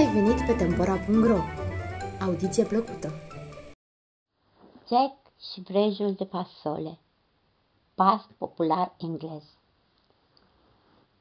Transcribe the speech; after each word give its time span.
ai 0.00 0.12
venit 0.12 0.46
pe 0.46 0.52
Tempora.ro! 0.52 1.38
Audiție 2.20 2.64
plăcută! 2.64 3.12
Jack 4.88 5.16
și 5.38 5.60
vrejul 5.60 6.12
de 6.12 6.24
fasole 6.24 6.98
Pas 7.94 8.28
popular 8.38 8.94
englez 8.98 9.42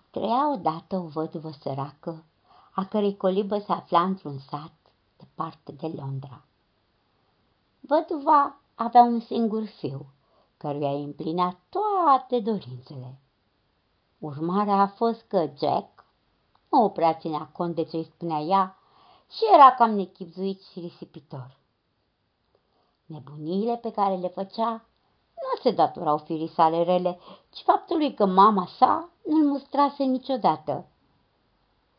Trăia 0.10 0.52
odată 0.54 0.96
o 0.96 1.08
văduvă 1.08 1.52
săracă, 1.62 2.24
a 2.72 2.86
cărei 2.86 3.18
colibă 3.18 3.58
se 3.58 3.72
afla 3.72 4.02
într-un 4.02 4.38
sat 4.38 4.74
departe 5.18 5.72
de 5.72 5.88
Londra. 5.88 6.42
Văduva 7.80 8.56
avea 8.76 9.02
un 9.02 9.20
singur 9.20 9.66
fiu, 9.66 10.06
căruia 10.58 10.92
îi 10.92 11.04
împlinea 11.04 11.60
toate 11.70 12.40
dorințele. 12.40 13.20
Urmarea 14.20 14.76
a 14.76 14.88
fost 14.88 15.22
că 15.28 15.50
Jack 15.58 16.06
nu 16.70 16.90
prea 16.90 17.14
ținea 17.14 17.50
cont 17.52 17.76
de 17.76 17.84
ce 17.84 17.98
îi 17.98 18.12
spunea 18.16 18.40
ea 18.40 18.79
și 19.32 19.44
era 19.54 19.72
cam 19.72 19.92
nechipzuit 19.92 20.62
și 20.62 20.80
risipitor. 20.80 21.58
Nebuniile 23.06 23.76
pe 23.76 23.92
care 23.92 24.16
le 24.16 24.28
făcea 24.28 24.86
nu 25.36 25.62
se 25.62 25.72
datorau 25.72 26.18
firii 26.18 26.48
sale 26.48 26.84
rele, 26.84 27.20
ci 27.50 27.62
faptului 27.62 28.14
că 28.14 28.26
mama 28.26 28.66
sa 28.66 29.10
nu-l 29.26 29.48
mustrase 29.48 30.04
niciodată. 30.04 30.86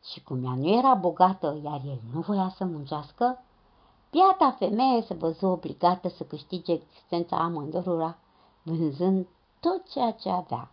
Și 0.04 0.22
cum 0.22 0.44
ea 0.44 0.54
nu 0.54 0.68
era 0.68 0.94
bogată, 0.94 1.60
iar 1.64 1.80
el 1.86 2.00
nu 2.12 2.20
voia 2.20 2.52
să 2.56 2.64
muncească, 2.64 3.42
piata 4.10 4.56
femeie 4.58 5.02
se 5.02 5.14
văzu 5.14 5.46
obligată 5.46 6.08
să 6.08 6.24
câștige 6.24 6.72
existența 6.72 7.36
amândurura, 7.36 8.18
vânzând 8.62 9.26
tot 9.60 9.90
ceea 9.90 10.12
ce 10.12 10.30
avea. 10.30 10.70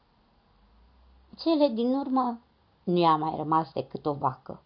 Cele 1.37 1.67
din 1.67 1.95
urmă 1.95 2.39
nu 2.83 2.97
i-a 2.97 3.15
mai 3.15 3.33
rămas 3.35 3.71
decât 3.73 4.05
o 4.05 4.13
vacă. 4.13 4.61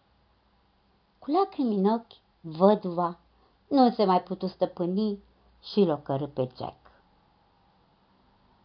Cu 1.22 1.30
lacrimi 1.30 1.74
în 1.74 1.84
ochi, 1.84 2.20
văduva 2.40 3.18
nu 3.68 3.90
se 3.90 4.04
mai 4.04 4.22
putu 4.22 4.46
stăpâni 4.46 5.22
și 5.62 5.84
l-o 5.84 5.96
cără 5.96 6.26
pe 6.26 6.48
Jack. 6.56 6.76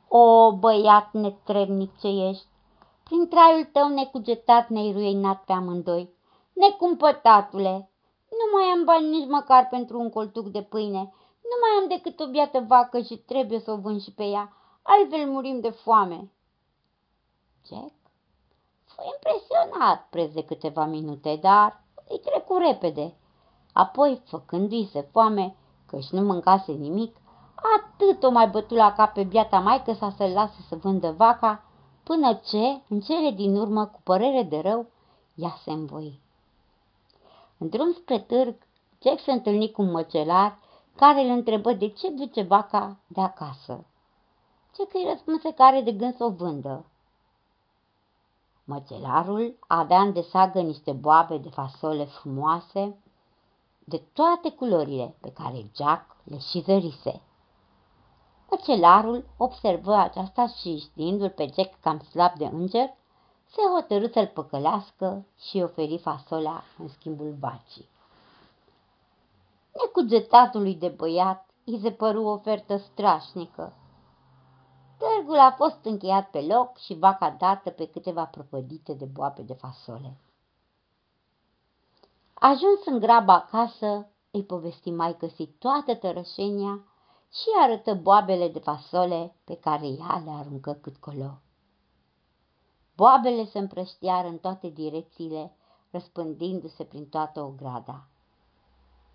O, 0.08 0.52
băiat 0.52 1.14
netrebnic 1.14 2.00
ce 2.00 2.08
ești, 2.08 2.46
prin 3.04 3.28
traiul 3.28 3.64
tău 3.72 3.88
necugetat 3.88 4.70
ne-ai 4.70 4.92
ruinat 4.92 5.44
pe 5.44 5.52
amândoi. 5.52 6.10
Necumpătatule, 6.54 7.90
nu 8.30 8.58
mai 8.58 8.64
am 8.64 8.84
bani 8.84 9.10
nici 9.10 9.30
măcar 9.30 9.68
pentru 9.68 10.00
un 10.00 10.10
coltuc 10.10 10.48
de 10.48 10.62
pâine, 10.62 11.14
nu 11.42 11.56
mai 11.62 11.82
am 11.82 11.88
decât 11.88 12.20
o 12.20 12.30
biată 12.30 12.60
vacă 12.68 13.00
și 13.00 13.18
trebuie 13.18 13.60
să 13.60 13.72
o 13.72 13.78
vând 13.78 14.02
și 14.02 14.14
pe 14.14 14.24
ea, 14.24 14.54
altfel 14.82 15.30
murim 15.30 15.60
de 15.60 15.70
foame. 15.70 16.32
Jack 17.68 17.94
fu 18.84 19.02
impresionat 19.14 20.08
preț 20.10 20.34
de 20.34 20.46
câteva 20.46 20.86
minute, 20.86 21.36
dar 21.42 21.86
îi 22.10 22.20
trecu 22.20 22.58
repede. 22.58 23.14
Apoi, 23.74 24.22
făcându-i 24.26 24.90
se 24.92 25.02
foame, 25.12 25.56
căci 25.86 26.10
nu 26.10 26.22
mâncase 26.22 26.72
nimic, 26.72 27.16
atât 27.78 28.24
o 28.24 28.30
mai 28.30 28.48
bătu 28.48 28.76
la 28.76 28.94
cap 28.94 29.14
pe 29.14 29.24
biata 29.24 29.60
maică 29.60 29.94
sa 29.94 30.14
să-l 30.18 30.32
lase 30.32 30.66
să 30.70 30.76
vândă 30.76 31.12
vaca, 31.12 31.64
până 32.04 32.34
ce, 32.34 32.82
în 32.90 33.00
cele 33.00 33.32
din 33.32 33.56
urmă, 33.56 33.86
cu 33.86 34.00
părere 34.04 34.44
de 34.44 34.60
rău, 34.60 34.86
ea 35.36 35.58
se 35.64 35.72
învoi. 35.72 36.20
În 37.58 37.70
drum 37.70 37.94
spre 37.94 38.20
târg, 38.20 38.56
Jack 39.04 39.20
se 39.20 39.32
întâlni 39.32 39.72
cu 39.72 39.82
un 39.82 39.92
măcelar 39.92 40.58
care 40.96 41.22
îl 41.22 41.30
întrebă 41.30 41.74
de 41.74 41.88
ce 41.88 42.10
duce 42.10 42.42
vaca 42.42 42.98
de 43.08 43.22
acasă. 43.22 43.86
Ce 44.76 44.88
că 44.88 44.98
îi 44.98 45.08
răspunse 45.10 45.54
că 45.54 45.64
are 45.64 45.82
de 45.82 45.92
gând 45.92 46.16
să 46.16 46.24
o 46.24 46.30
vândă. 46.30 46.86
Măcelarul 48.70 49.58
avea 49.68 50.02
în 50.02 50.14
desagă 50.14 50.60
niște 50.60 50.92
boabe 50.92 51.38
de 51.38 51.50
fasole 51.50 52.06
frumoase, 52.06 52.98
de 53.84 54.02
toate 54.14 54.50
culorile 54.50 55.16
pe 55.22 55.32
care 55.32 55.72
Jack 55.76 56.16
le 56.24 56.38
și 56.38 56.60
zărise. 56.60 57.22
Măcelarul 58.50 59.26
observă 59.38 59.96
aceasta 59.96 60.48
și, 60.48 60.78
știindu-l 60.78 61.30
pe 61.30 61.52
Jack 61.56 61.80
cam 61.82 62.00
slab 62.00 62.38
de 62.38 62.46
înger, 62.46 62.94
se 63.46 63.62
hotărâ 63.74 64.08
să-l 64.08 64.28
păcălească 64.28 65.26
și 65.40 65.62
oferi 65.64 65.98
fasolea 65.98 66.64
în 66.78 66.88
schimbul 66.88 67.36
bacii. 67.40 67.90
Necugetatului 69.72 70.76
de 70.76 70.88
băiat 70.88 71.50
îi 71.66 71.80
se 71.82 71.92
păru 71.92 72.24
o 72.24 72.32
ofertă 72.32 72.78
strașnică. 72.78 73.74
Târgul 74.98 75.40
a 75.40 75.52
fost 75.52 75.86
încheiat 75.86 76.30
pe 76.30 76.42
loc 76.42 76.78
și 76.78 76.94
vaca 76.94 77.30
dată 77.30 77.70
pe 77.70 77.88
câteva 77.88 78.26
prăpădite 78.26 78.94
de 78.94 79.06
boabe 79.06 79.42
de 79.42 79.54
fasole. 79.54 80.18
Ajuns 82.34 82.86
în 82.86 83.00
grabă 83.00 83.32
acasă, 83.32 84.08
îi 84.32 84.44
povesti 84.44 84.92
mai 84.92 85.18
si 85.36 85.46
toată 85.48 85.96
tărășenia 85.96 86.84
și 87.32 87.48
arătă 87.62 87.94
boabele 87.94 88.48
de 88.48 88.60
fasole 88.60 89.36
pe 89.44 89.56
care 89.56 89.88
ea 89.88 90.22
le 90.26 90.32
aruncă 90.32 90.74
cât 90.74 90.98
colo. 90.98 91.40
Boabele 92.96 93.46
se 93.46 93.60
împrăștiară 93.60 94.28
în 94.28 94.38
toate 94.38 94.68
direcțiile, 94.68 95.56
răspândindu-se 95.92 96.84
prin 96.84 97.10
toată 97.10 97.42
ograda. 97.42 98.08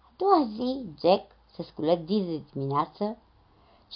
A 0.02 0.12
doua 0.16 0.46
zi, 0.54 0.94
Jack 1.00 1.30
se 1.52 1.62
sculă 1.62 1.94
dis 1.94 2.26
de 2.26 2.42
dimineață 2.52 3.16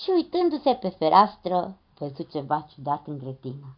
și 0.03 0.11
uitându-se 0.11 0.75
pe 0.75 0.89
fereastră, 0.89 1.79
văzu 1.99 2.23
ceva 2.23 2.61
ciudat 2.61 3.07
în 3.07 3.19
grădină. 3.19 3.77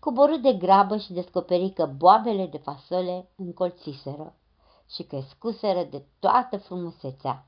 Coborâ 0.00 0.36
de 0.36 0.52
grabă 0.52 0.96
și 0.96 1.12
descoperi 1.12 1.70
că 1.70 1.86
boabele 1.86 2.46
de 2.46 2.58
fasole 2.58 3.28
încolțiseră 3.36 4.34
și 4.90 5.02
crescuseră 5.02 5.84
de 5.84 6.04
toată 6.18 6.56
frumusețea. 6.56 7.46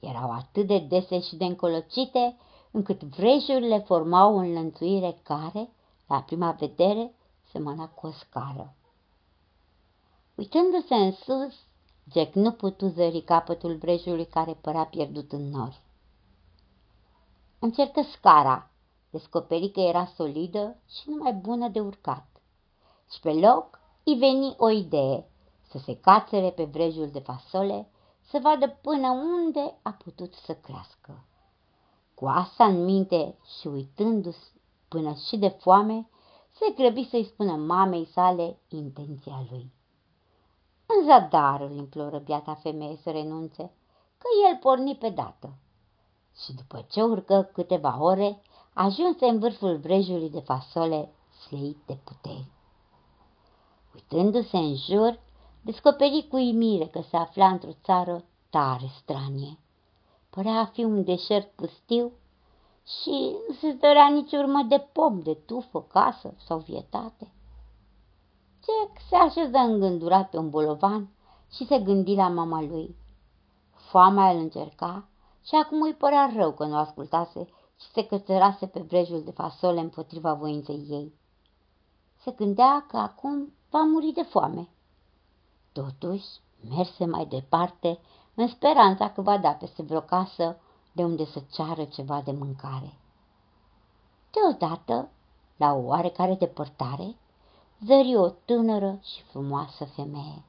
Erau 0.00 0.30
atât 0.30 0.66
de 0.66 0.78
dese 0.78 1.20
și 1.20 1.36
de 1.36 1.44
încolocite, 1.44 2.36
încât 2.70 3.02
vrejurile 3.02 3.78
formau 3.78 4.34
o 4.34 4.38
înlănțuire 4.38 5.18
care, 5.22 5.70
la 6.06 6.22
prima 6.22 6.50
vedere, 6.50 7.14
semăna 7.50 7.88
cu 7.88 8.06
o 8.06 8.10
scară. 8.10 8.74
Uitându-se 10.34 10.94
în 10.94 11.12
sus, 11.12 11.54
Jack 12.12 12.34
nu 12.34 12.52
putu 12.52 12.86
zări 12.86 13.20
capătul 13.20 13.76
vrejului 13.76 14.26
care 14.26 14.52
părea 14.52 14.84
pierdut 14.84 15.32
în 15.32 15.48
nori. 15.48 15.80
Încercă 17.64 18.02
scara, 18.02 18.70
descoperi 19.10 19.70
că 19.70 19.80
era 19.80 20.04
solidă 20.04 20.76
și 20.88 21.10
numai 21.10 21.32
bună 21.32 21.68
de 21.68 21.80
urcat. 21.80 22.26
Și 23.12 23.20
pe 23.20 23.32
loc 23.32 23.80
îi 24.04 24.14
veni 24.14 24.54
o 24.58 24.70
idee, 24.70 25.30
să 25.70 25.78
se 25.78 25.96
cațere 26.00 26.50
pe 26.50 26.64
vrejul 26.64 27.10
de 27.10 27.18
fasole, 27.18 27.90
să 28.20 28.38
vadă 28.42 28.68
până 28.68 29.10
unde 29.10 29.74
a 29.82 29.90
putut 29.90 30.34
să 30.34 30.54
crească. 30.54 31.24
Cu 32.14 32.26
asta 32.26 32.64
în 32.64 32.84
minte 32.84 33.36
și 33.58 33.66
uitându-se 33.66 34.50
până 34.88 35.14
și 35.28 35.36
de 35.36 35.48
foame, 35.48 36.08
se 36.50 36.72
grăbi 36.76 37.08
să-i 37.08 37.24
spună 37.24 37.52
mamei 37.52 38.04
sale 38.04 38.58
intenția 38.68 39.46
lui. 39.50 39.72
În 40.86 41.04
zadar 41.04 41.60
îl 41.60 41.70
imploră 41.70 42.18
biata 42.18 42.54
femeie 42.54 42.96
să 42.96 43.10
renunțe, 43.10 43.72
că 44.18 44.26
el 44.50 44.58
porni 44.60 44.96
pe 44.96 45.08
dată. 45.08 45.56
Și 46.36 46.52
după 46.52 46.86
ce 46.90 47.02
urcă 47.02 47.50
câteva 47.52 47.96
ore, 48.00 48.42
ajunse 48.72 49.26
în 49.26 49.38
vârful 49.38 49.76
vrejului 49.76 50.30
de 50.30 50.40
fasole 50.40 51.12
sleit 51.46 51.76
de 51.86 51.98
puteri. 52.04 52.46
Uitându-se 53.94 54.56
în 54.56 54.74
jur, 54.74 55.20
descoperi 55.62 56.26
cu 56.30 56.36
imire 56.36 56.86
că 56.86 57.00
se 57.10 57.16
afla 57.16 57.48
într-o 57.48 57.72
țară 57.84 58.24
tare 58.50 58.90
stranie. 59.02 59.58
Părea 60.30 60.58
a 60.58 60.64
fi 60.64 60.84
un 60.84 61.04
deșert 61.04 61.50
pustiu 61.54 62.12
și 62.86 63.36
nu 63.48 63.54
se 63.54 63.72
dorea 63.72 64.08
nici 64.08 64.32
urmă 64.32 64.62
de 64.68 64.78
pom, 64.92 65.20
de 65.20 65.34
tufă, 65.34 65.82
casă 65.82 66.34
sau 66.46 66.58
vietate. 66.58 67.32
Jack 68.64 69.00
se 69.08 69.16
așeză 69.16 69.56
îngândurat 69.56 70.30
pe 70.30 70.38
un 70.38 70.50
bolovan 70.50 71.08
și 71.52 71.66
se 71.66 71.78
gândi 71.78 72.14
la 72.14 72.28
mama 72.28 72.60
lui. 72.60 72.96
Foamea 73.74 74.30
îl 74.30 74.38
încerca 74.38 75.08
și 75.44 75.54
acum 75.54 75.82
îi 75.82 75.94
părea 75.94 76.32
rău 76.36 76.52
că 76.52 76.64
nu 76.64 76.76
ascultase 76.76 77.48
și 77.80 77.90
se 77.92 78.06
cățărase 78.06 78.66
pe 78.66 78.80
vrejul 78.80 79.22
de 79.22 79.30
fasole 79.30 79.80
împotriva 79.80 80.34
voinței 80.34 80.86
ei. 80.88 81.14
Se 82.22 82.30
gândea 82.30 82.84
că 82.88 82.96
acum 82.96 83.52
va 83.70 83.82
muri 83.82 84.12
de 84.12 84.22
foame. 84.22 84.68
Totuși, 85.72 86.26
merse 86.68 87.04
mai 87.04 87.26
departe 87.26 87.98
în 88.34 88.48
speranța 88.48 89.10
că 89.10 89.22
va 89.22 89.38
da 89.38 89.50
peste 89.50 89.82
vreo 89.82 90.00
casă 90.00 90.56
de 90.92 91.04
unde 91.04 91.24
să 91.24 91.42
ceară 91.52 91.84
ceva 91.84 92.20
de 92.20 92.32
mâncare. 92.32 92.98
Deodată, 94.30 95.10
la 95.56 95.72
o 95.72 95.78
oarecare 95.78 96.34
depărtare, 96.34 97.16
zări 97.86 98.16
o 98.16 98.28
tânără 98.28 98.98
și 99.02 99.22
frumoasă 99.22 99.84
femeie. 99.84 100.42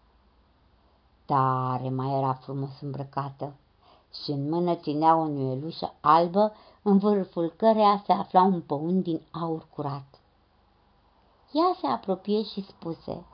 Tare 1.25 1.89
mai 1.89 2.17
era 2.17 2.33
frumos 2.33 2.81
îmbrăcată 2.81 3.53
și 4.23 4.31
în 4.31 4.49
mână 4.49 4.75
ținea 4.75 5.15
o 5.15 5.27
nuielușă 5.27 5.93
albă 6.01 6.53
în 6.81 6.97
vârful 6.97 7.53
căreia 7.57 8.03
se 8.05 8.11
afla 8.11 8.41
un 8.41 8.61
păun 8.61 9.01
din 9.01 9.21
aur 9.31 9.67
curat. 9.75 10.21
Ea 11.51 11.77
se 11.81 11.87
apropie 11.87 12.43
și 12.43 12.61
spuse, 12.61 13.25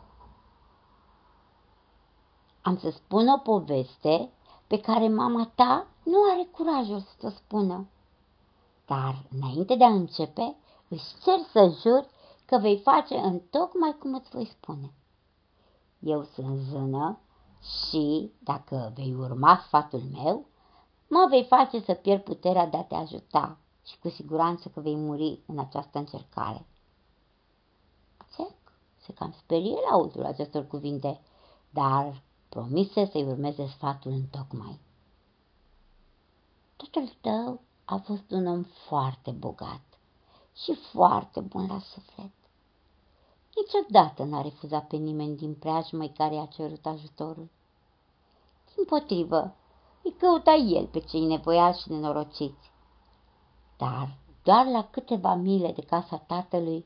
Am 2.62 2.78
să 2.78 2.90
spun 2.90 3.28
o 3.28 3.38
poveste 3.38 4.32
pe 4.68 4.80
care 4.80 5.08
mama 5.08 5.52
ta 5.56 5.88
nu 6.04 6.18
are 6.32 6.44
curajul 6.52 7.00
să 7.00 7.26
o 7.26 7.30
spună. 7.30 7.88
Dar, 8.86 9.26
înainte 9.30 9.76
de 9.76 9.84
a 9.84 9.94
începe, 9.94 10.56
îți 10.88 11.16
cer 11.24 11.40
să 11.52 11.76
juri 11.82 12.08
că 12.46 12.58
vei 12.58 12.78
face 12.78 13.18
în 13.18 13.40
tocmai 13.40 13.96
cum 14.00 14.14
îți 14.14 14.30
voi 14.30 14.46
spune. 14.46 14.94
Eu 16.00 16.24
sunt 16.24 16.58
zână 16.58 17.20
și, 17.62 18.32
dacă 18.40 18.92
vei 18.96 19.16
urma 19.20 19.62
sfatul 19.66 20.02
meu, 20.14 20.46
mă 21.10 21.28
vei 21.30 21.46
face 21.46 21.80
să 21.80 21.94
pierd 21.94 22.24
puterea 22.24 22.68
de 22.68 22.78
a 22.78 22.84
te 22.84 22.96
ajuta 22.96 23.58
și 23.86 24.00
cu 24.00 24.10
siguranță 24.10 24.70
că 24.70 24.80
vei 24.80 24.96
muri 24.96 25.40
în 25.46 25.60
această 25.60 25.98
încercare. 25.98 26.66
Cec 28.36 28.56
se 28.98 29.14
cam 29.14 29.32
sperie 29.32 29.76
la 29.90 29.96
auzul 29.96 30.26
acestor 30.26 30.68
cuvinte, 30.68 31.20
dar 31.70 32.22
promise 32.50 33.06
să-i 33.06 33.24
urmeze 33.24 33.68
sfatul 33.68 34.12
în 34.12 34.26
tocmai. 34.26 34.80
Tatăl 36.76 37.14
tău 37.22 37.62
a 37.86 37.98
fost 37.98 38.32
un 38.32 38.48
om 38.48 38.64
foarte 38.64 39.32
bogat 39.32 39.82
și 40.56 40.74
foarte 40.74 41.40
bun 41.40 41.68
la 41.68 41.80
suflet. 41.80 42.32
Niciodată 43.56 44.24
n-a 44.24 44.42
refuzat 44.42 44.88
pe 44.88 44.96
nimeni 44.96 45.38
din 45.38 45.54
preajmă 45.54 46.08
care 46.08 46.36
i-a 46.36 46.46
cerut 46.46 46.86
ajutorul. 46.86 47.50
Din 48.76 48.86
potrivă, 48.86 49.56
îi 50.10 50.16
căuta 50.18 50.54
el 50.54 50.86
pe 50.86 51.00
cei 51.00 51.26
nevoiași 51.26 51.82
și 51.82 51.90
nenorociți. 51.90 52.72
Dar 53.78 54.18
doar 54.44 54.66
la 54.66 54.88
câteva 54.92 55.34
mile 55.34 55.72
de 55.72 55.82
casa 55.82 56.18
tatălui 56.18 56.86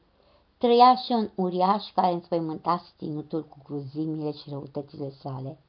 trăia 0.57 0.95
și 0.95 1.11
un 1.11 1.29
uriaș 1.35 1.91
care 1.95 2.13
înspăimânta 2.13 2.83
ținutul 2.97 3.45
cu 3.45 3.57
cruzimile 3.63 4.31
și 4.31 4.49
răutățile 4.49 5.09
sale. 5.09 5.59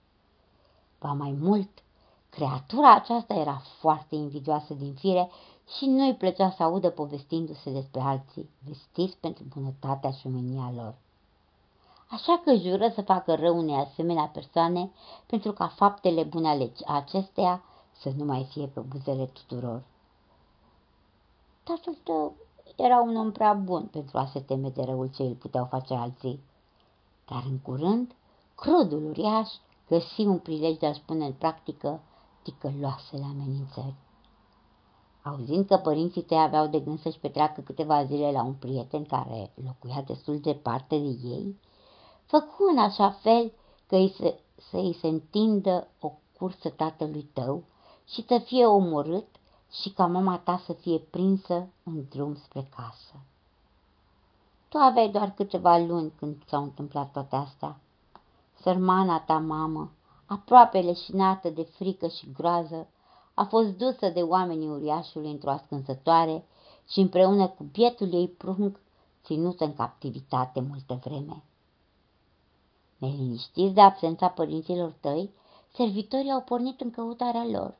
Ba 1.00 1.12
mai 1.12 1.36
mult, 1.40 1.82
creatura 2.30 2.94
aceasta 2.94 3.34
era 3.34 3.62
foarte 3.80 4.14
invidioasă 4.14 4.74
din 4.74 4.94
fire 4.94 5.30
și 5.76 5.86
nu-i 5.86 6.14
plăcea 6.14 6.50
să 6.50 6.62
audă 6.62 6.90
povestindu-se 6.90 7.70
despre 7.70 8.00
alții, 8.00 8.50
vestiți 8.66 9.16
pentru 9.16 9.44
bunătatea 9.48 10.10
și 10.10 10.26
umenia 10.26 10.72
lor. 10.74 10.94
Așa 12.14 12.40
că 12.44 12.54
jură 12.54 12.88
să 12.94 13.02
facă 13.02 13.34
rău 13.34 13.58
unei 13.58 13.74
asemenea 13.74 14.30
persoane 14.32 14.90
pentru 15.26 15.52
ca 15.52 15.68
faptele 15.68 16.22
bune 16.22 16.48
ale 16.48 16.72
acesteia 16.86 17.62
să 17.92 18.12
nu 18.16 18.24
mai 18.24 18.46
fie 18.50 18.66
pe 18.66 18.80
buzele 18.80 19.26
tuturor. 19.26 19.82
Tatăl 21.62 21.96
tău 22.02 22.34
era 22.76 23.00
un 23.00 23.16
om 23.16 23.32
prea 23.32 23.52
bun 23.52 23.88
pentru 23.92 24.18
a 24.18 24.26
se 24.32 24.40
teme 24.40 24.68
de 24.68 24.82
răul 24.82 25.10
ce 25.14 25.22
îl 25.22 25.34
puteau 25.34 25.64
face 25.64 25.94
alții. 25.94 26.40
Dar 27.28 27.42
în 27.50 27.58
curând, 27.58 28.12
crudul 28.54 29.04
uriaș 29.04 29.48
găsi 29.88 30.20
un 30.20 30.38
prilej 30.38 30.76
de 30.76 30.86
a 30.86 30.92
spune 30.92 31.24
în 31.26 31.32
practică 31.32 32.00
ticăloasele 32.42 33.24
amenințări. 33.24 33.94
Auzind 35.22 35.66
că 35.66 35.76
părinții 35.76 36.22
tăi 36.22 36.42
aveau 36.42 36.66
de 36.66 36.80
gând 36.80 37.00
să-și 37.00 37.18
petreacă 37.18 37.60
câteva 37.60 38.04
zile 38.04 38.30
la 38.30 38.42
un 38.42 38.54
prieten 38.54 39.04
care 39.04 39.52
locuia 39.64 40.02
destul 40.02 40.40
de 40.40 40.52
departe 40.52 40.98
de 40.98 41.28
ei, 41.28 41.56
făcu 42.26 42.64
în 42.70 42.78
așa 42.78 43.10
fel 43.10 43.52
că 43.86 43.96
îi 43.96 44.14
se, 44.18 44.40
să 44.70 44.76
îi 44.76 44.96
se 45.00 45.06
întindă 45.06 45.88
o 46.00 46.12
cursă 46.38 46.68
tatălui 46.68 47.22
tău 47.32 47.62
și 48.08 48.24
să 48.26 48.38
fie 48.38 48.66
omorât 48.66 49.26
și 49.70 49.90
ca 49.90 50.06
mama 50.06 50.38
ta 50.38 50.62
să 50.66 50.72
fie 50.72 50.98
prinsă 50.98 51.68
în 51.82 52.04
drum 52.10 52.34
spre 52.34 52.68
casă. 52.76 53.14
Tu 54.68 54.78
aveai 54.78 55.08
doar 55.08 55.30
câteva 55.30 55.78
luni 55.78 56.12
când 56.18 56.42
s-au 56.46 56.62
întâmplat 56.62 57.12
toate 57.12 57.36
astea. 57.36 57.78
Sărmana 58.60 59.20
ta 59.20 59.38
mamă, 59.38 59.90
aproape 60.26 60.80
leșinată 60.80 61.50
de 61.50 61.62
frică 61.62 62.06
și 62.06 62.32
groază, 62.32 62.88
a 63.34 63.44
fost 63.44 63.68
dusă 63.68 64.08
de 64.08 64.20
oamenii 64.22 64.68
uriașului 64.68 65.30
într-o 65.30 65.50
ascunzătoare 65.50 66.44
și 66.88 67.00
împreună 67.00 67.48
cu 67.48 67.64
bietul 67.72 68.12
ei 68.12 68.28
prunc 68.28 68.80
ținută 69.24 69.64
în 69.64 69.74
captivitate 69.74 70.60
multă 70.60 71.00
vreme. 71.04 71.42
Neliniștiți 73.04 73.74
de 73.74 73.80
absența 73.80 74.28
părinților 74.28 74.94
tăi, 75.00 75.30
servitorii 75.74 76.30
au 76.30 76.40
pornit 76.40 76.80
în 76.80 76.90
căutarea 76.90 77.46
lor. 77.46 77.78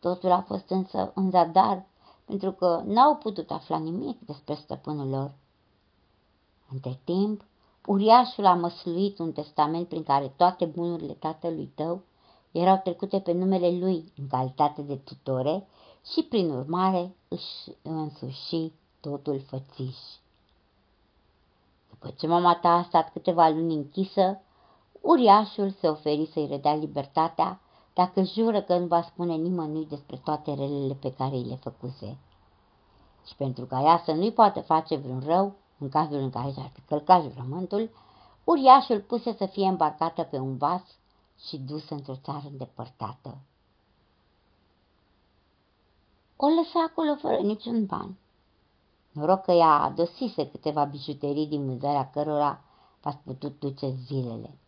Totul 0.00 0.30
a 0.30 0.40
fost 0.40 0.70
însă 0.70 1.12
în 1.14 1.30
zadar, 1.30 1.86
pentru 2.24 2.52
că 2.52 2.82
n-au 2.84 3.16
putut 3.16 3.50
afla 3.50 3.78
nimic 3.78 4.20
despre 4.20 4.54
stăpânul 4.54 5.08
lor. 5.08 5.32
Între 6.72 6.98
timp, 7.04 7.44
uriașul 7.86 8.46
a 8.46 8.54
măsluit 8.54 9.18
un 9.18 9.32
testament 9.32 9.88
prin 9.88 10.02
care 10.02 10.32
toate 10.36 10.64
bunurile 10.64 11.12
tatălui 11.12 11.72
tău 11.74 12.02
erau 12.52 12.80
trecute 12.84 13.20
pe 13.20 13.32
numele 13.32 13.78
lui 13.78 14.12
în 14.16 14.26
calitate 14.28 14.82
de 14.82 14.96
tutore 14.96 15.66
și, 16.12 16.22
prin 16.22 16.50
urmare, 16.50 17.16
își 17.28 17.76
însuși 17.82 18.72
totul 19.00 19.40
fățiș. 19.40 19.96
După 22.00 22.14
ce 22.18 22.26
mama 22.26 22.54
ta 22.54 22.68
a 22.68 22.82
stat 22.82 23.12
câteva 23.12 23.48
luni 23.48 23.74
închisă, 23.74 24.40
uriașul 25.00 25.70
se 25.70 25.88
oferi 25.88 26.30
să-i 26.32 26.46
redea 26.46 26.74
libertatea 26.74 27.60
dacă 27.94 28.22
jură 28.22 28.62
că 28.62 28.78
nu 28.78 28.86
va 28.86 29.02
spune 29.02 29.34
nimănui 29.34 29.86
despre 29.86 30.16
toate 30.16 30.54
relele 30.54 30.94
pe 30.94 31.12
care 31.12 31.34
îi 31.34 31.44
le 31.44 31.54
făcuse. 31.54 32.18
Și 33.26 33.36
pentru 33.36 33.64
ca 33.64 33.80
ea 33.82 34.02
să 34.04 34.12
nu-i 34.12 34.32
poată 34.32 34.60
face 34.60 34.96
vreun 34.96 35.22
rău, 35.26 35.54
în 35.78 35.88
cazul 35.88 36.18
în 36.18 36.30
care 36.30 36.50
și-ar 36.50 36.70
fi 36.74 36.80
călcat 36.80 37.22
jurământul, 37.22 37.90
uriașul 38.44 39.00
puse 39.00 39.34
să 39.38 39.46
fie 39.46 39.66
îmbarcată 39.66 40.22
pe 40.22 40.38
un 40.38 40.56
vas 40.56 40.82
și 41.48 41.56
dusă 41.56 41.94
într-o 41.94 42.16
țară 42.22 42.44
îndepărtată. 42.50 43.38
O 46.36 46.46
lăsa 46.46 46.84
acolo 46.88 47.14
fără 47.14 47.36
niciun 47.36 47.86
ban. 47.86 48.16
Noroc 49.12 49.42
că 49.42 49.52
ea 49.52 49.82
adosise 49.82 50.50
câteva 50.50 50.84
bijuterii 50.84 51.46
din 51.46 51.66
vânzarea 51.66 52.10
cărora 52.10 52.60
v-ați 53.00 53.18
putut 53.24 53.58
duce 53.58 53.90
zilele. 54.06 54.58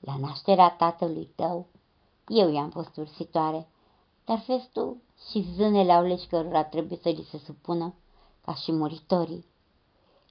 La 0.00 0.16
nașterea 0.16 0.70
tatălui 0.70 1.30
tău, 1.34 1.66
eu 2.26 2.52
i-am 2.52 2.70
fost 2.70 2.96
ursitoare, 2.96 3.68
dar 4.24 4.44
vezi 4.46 4.68
tu 4.72 5.02
și 5.30 5.48
zânele 5.54 5.92
au 5.92 6.04
legi 6.04 6.26
cărora 6.26 6.64
trebuie 6.64 6.98
să 7.02 7.08
li 7.08 7.26
se 7.30 7.38
supună, 7.38 7.94
ca 8.44 8.54
și 8.54 8.72
muritorii. 8.72 9.44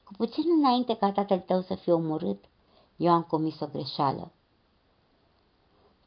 Cu 0.04 0.14
puțin 0.18 0.44
înainte 0.58 0.96
ca 0.96 1.12
tatăl 1.12 1.40
tău 1.40 1.62
să 1.62 1.76
fie 1.76 1.94
omorât, 1.94 2.44
eu 2.96 3.12
am 3.12 3.24
comis 3.24 3.60
o 3.60 3.68
greșeală. 3.68 4.32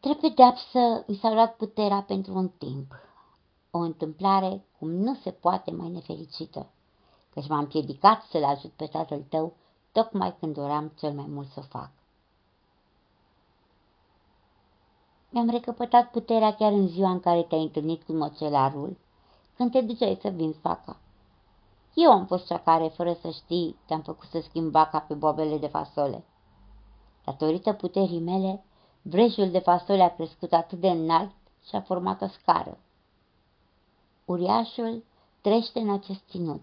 Trebuie 0.00 0.30
pedeapsă 0.30 1.04
mi 1.06 1.16
s-a 1.16 1.32
luat 1.32 1.56
puterea 1.56 2.02
pentru 2.02 2.34
un 2.34 2.49
timp, 2.49 2.94
o 3.74 3.78
întâmplare 3.78 4.64
cum 4.78 4.90
nu 4.90 5.14
se 5.14 5.30
poate 5.30 5.70
mai 5.70 5.88
nefericită, 5.88 6.66
căci 7.34 7.48
m-am 7.48 7.66
piedicat 7.66 8.22
să-l 8.22 8.44
ajut 8.44 8.70
pe 8.70 8.86
tatăl 8.86 9.24
tău 9.28 9.52
tocmai 9.92 10.36
când 10.38 10.54
doream 10.54 10.92
cel 10.98 11.12
mai 11.12 11.26
mult 11.28 11.48
să 11.48 11.58
o 11.58 11.62
fac. 11.62 11.90
Mi-am 15.30 15.50
recăpătat 15.50 16.10
puterea 16.10 16.54
chiar 16.54 16.72
în 16.72 16.88
ziua 16.88 17.10
în 17.10 17.20
care 17.20 17.42
te-ai 17.42 17.62
întâlnit 17.62 18.02
cu 18.02 18.12
mocelarul, 18.12 18.96
când 19.56 19.70
te 19.70 19.80
duceai 19.80 20.18
să 20.22 20.28
vinzi 20.28 20.60
vaca. 20.60 20.96
Eu 21.94 22.10
am 22.10 22.26
fost 22.26 22.46
cea 22.46 22.58
care, 22.58 22.88
fără 22.88 23.12
să 23.20 23.30
știi, 23.30 23.76
te-am 23.86 24.00
făcut 24.00 24.28
să 24.28 24.40
schimb 24.40 24.70
vaca 24.70 24.98
pe 24.98 25.14
bobele 25.14 25.58
de 25.58 25.66
fasole. 25.66 26.24
Datorită 27.24 27.72
puterii 27.72 28.20
mele, 28.20 28.64
vrejul 29.02 29.50
de 29.50 29.58
fasole 29.58 30.02
a 30.02 30.14
crescut 30.14 30.52
atât 30.52 30.80
de 30.80 30.88
înalt 30.88 31.30
și 31.68 31.76
a 31.76 31.80
format 31.80 32.22
o 32.22 32.26
scară. 32.26 32.78
Uriașul 34.32 35.04
trește 35.40 35.78
în 35.78 35.90
acest 35.90 36.20
ținut. 36.30 36.62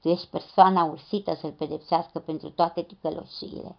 Tu 0.00 0.08
ești 0.08 0.26
persoana 0.26 0.84
ursită 0.84 1.34
să-l 1.34 1.52
pedepsească 1.52 2.18
pentru 2.18 2.50
toate 2.50 2.82
ticăloșiile. 2.82 3.76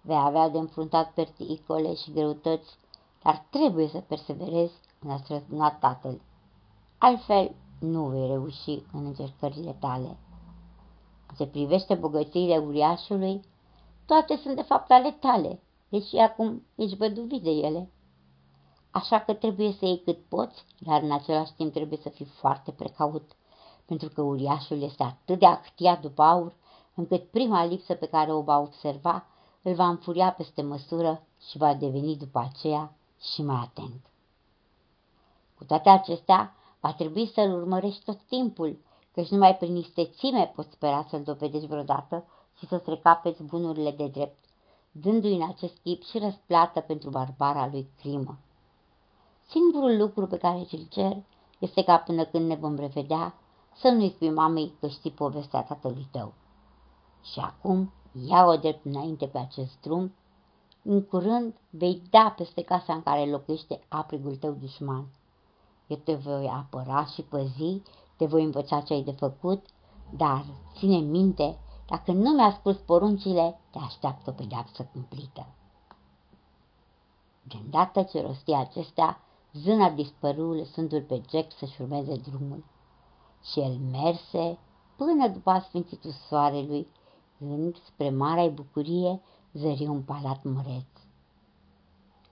Vei 0.00 0.16
avea 0.16 0.48
de 0.48 0.58
înfruntat 0.58 1.12
perticole 1.12 1.94
și 1.94 2.12
greutăți 2.12 2.78
dar 3.22 3.46
trebuie 3.50 3.88
să 3.88 3.98
perseverezi 3.98 4.72
în 4.98 5.10
a 5.10 5.16
străzuna 5.16 5.70
tatăl. 5.70 6.20
Altfel, 6.98 7.54
nu 7.78 8.04
vei 8.04 8.26
reuși 8.26 8.82
în 8.92 9.04
încercările 9.06 9.76
tale. 9.80 10.16
În 11.28 11.36
ce 11.36 11.46
privește 11.46 11.94
bogățiile 11.94 12.56
uriașului, 12.56 13.40
toate 14.06 14.36
sunt 14.36 14.56
de 14.56 14.62
fapt 14.62 14.90
ale 14.90 15.10
tale, 15.10 15.60
deși 15.88 16.16
acum 16.16 16.62
ești 16.74 16.96
văduvit 16.96 17.42
de 17.42 17.50
ele. 17.50 17.90
Așa 18.92 19.20
că 19.20 19.32
trebuie 19.32 19.72
să 19.72 19.84
iei 19.84 20.02
cât 20.04 20.18
poți, 20.28 20.64
dar 20.78 21.02
în 21.02 21.12
același 21.12 21.52
timp 21.52 21.72
trebuie 21.72 21.98
să 22.02 22.08
fii 22.08 22.24
foarte 22.24 22.70
precaut, 22.70 23.30
pentru 23.84 24.08
că 24.08 24.22
uriașul 24.22 24.82
este 24.82 25.02
atât 25.02 25.38
de 25.38 25.46
actiat 25.46 26.00
după 26.00 26.22
aur, 26.22 26.54
încât 26.94 27.30
prima 27.30 27.64
lipsă 27.64 27.94
pe 27.94 28.06
care 28.06 28.32
o 28.32 28.40
va 28.40 28.58
observa 28.58 29.26
îl 29.62 29.74
va 29.74 29.88
înfuria 29.88 30.32
peste 30.32 30.62
măsură 30.62 31.22
și 31.48 31.58
va 31.58 31.74
deveni 31.74 32.16
după 32.16 32.38
aceea 32.38 32.92
și 33.20 33.42
mai 33.42 33.60
atent. 33.62 34.00
Cu 35.58 35.64
toate 35.64 35.88
acestea, 35.88 36.54
va 36.80 36.92
trebui 36.92 37.26
să-l 37.26 37.52
urmărești 37.52 38.04
tot 38.04 38.18
timpul, 38.22 38.78
căci 39.12 39.28
numai 39.28 39.56
prin 39.56 39.76
istețime 39.76 40.52
poți 40.54 40.72
spera 40.72 41.06
să-l 41.08 41.22
dovedești 41.22 41.66
vreodată 41.66 42.24
și 42.58 42.66
să-ți 42.66 42.90
recapeți 42.90 43.42
bunurile 43.42 43.90
de 43.90 44.06
drept, 44.06 44.44
dându-i 44.90 45.34
în 45.34 45.48
acest 45.48 45.76
chip 45.82 46.02
și 46.02 46.18
răsplată 46.18 46.80
pentru 46.80 47.10
barbara 47.10 47.68
lui 47.72 47.90
crimă. 47.98 48.38
Singurul 49.52 49.96
lucru 49.96 50.26
pe 50.26 50.36
care 50.36 50.64
ți-l 50.64 50.86
cer 50.90 51.22
este 51.58 51.82
ca 51.82 51.96
până 51.96 52.24
când 52.24 52.46
ne 52.46 52.54
vom 52.54 52.76
revedea 52.76 53.34
să 53.74 53.88
nu-i 53.88 54.10
spui 54.10 54.30
mamei 54.30 54.74
că 54.80 54.86
știi 54.86 55.10
povestea 55.10 55.62
tatălui 55.62 56.08
tău. 56.10 56.32
Și 57.22 57.38
acum 57.40 57.92
ia-o 58.28 58.56
drept 58.56 58.84
înainte 58.84 59.26
pe 59.26 59.38
acest 59.38 59.80
drum, 59.80 60.14
în 60.82 61.02
curând 61.02 61.54
vei 61.70 62.02
da 62.10 62.34
peste 62.36 62.62
casa 62.62 62.92
în 62.92 63.02
care 63.02 63.30
locuiește 63.30 63.80
aprigul 63.88 64.36
tău 64.36 64.52
dușman. 64.52 65.06
Eu 65.86 65.96
te 65.96 66.14
voi 66.14 66.46
apăra 66.46 67.04
și 67.04 67.22
păzi, 67.22 67.82
te 68.16 68.26
voi 68.26 68.44
învăța 68.44 68.80
ce 68.80 68.92
ai 68.92 69.02
de 69.02 69.12
făcut, 69.12 69.66
dar 70.16 70.44
ține 70.76 70.98
minte, 70.98 71.58
dacă 71.86 72.12
nu 72.12 72.30
mi-asculți 72.30 72.82
poruncile, 72.82 73.60
te 73.70 73.78
așteaptă 73.78 74.30
o 74.30 74.32
pedeapsă 74.32 74.88
cumplită. 74.92 75.46
De 77.42 77.56
îndată 77.64 78.02
ce 78.02 78.22
rosti 78.22 78.52
acestea, 78.52 79.20
zâna 79.52 79.90
dispăru 79.90 80.52
lăsându-l 80.52 81.02
pe 81.02 81.22
Jack 81.30 81.52
să-și 81.52 81.82
urmeze 81.82 82.16
drumul. 82.16 82.64
Și 83.44 83.60
el 83.60 83.78
merse 83.90 84.58
până 84.96 85.28
după 85.28 85.50
asfințitul 85.50 86.10
soarelui, 86.28 86.86
când, 87.38 87.76
spre 87.84 88.10
marea 88.10 88.48
bucurie, 88.48 89.20
zări 89.52 89.86
un 89.86 90.02
palat 90.02 90.42
măreț. 90.42 90.86